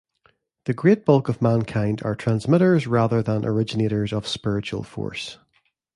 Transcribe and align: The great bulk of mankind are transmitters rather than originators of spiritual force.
The 0.65 0.73
great 0.73 1.05
bulk 1.05 1.29
of 1.29 1.43
mankind 1.43 2.01
are 2.03 2.15
transmitters 2.15 2.87
rather 2.87 3.21
than 3.21 3.45
originators 3.45 4.11
of 4.11 4.27
spiritual 4.27 4.81
force. 4.81 5.37